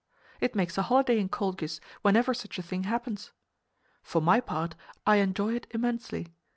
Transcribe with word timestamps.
It 0.39 0.55
makes 0.55 0.79
a 0.79 0.81
holiday 0.81 1.19
in 1.19 1.29
Colchis 1.29 1.79
whenever 2.01 2.33
such 2.33 2.57
a 2.57 2.63
thing 2.63 2.85
happens. 2.85 3.31
For 4.01 4.19
my 4.19 4.39
part, 4.39 4.73
I 5.05 5.17
enjoy 5.17 5.53
it 5.53 5.67
immensely. 5.69 6.29